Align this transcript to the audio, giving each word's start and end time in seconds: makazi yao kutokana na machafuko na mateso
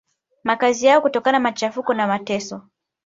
makazi 0.43 0.85
yao 0.85 1.01
kutokana 1.01 1.39
na 1.39 1.43
machafuko 1.43 1.93
na 1.93 2.07
mateso 2.07 2.61